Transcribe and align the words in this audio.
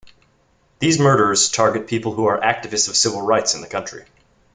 These 0.79 0.97
murders 0.97 1.49
target 1.51 1.85
people 1.85 2.11
who 2.15 2.25
are 2.25 2.39
activists 2.39 2.89
of 2.89 2.97
civil 2.97 3.21
rights 3.21 3.53
in 3.53 3.61
the 3.61 3.67
country. 3.67 4.03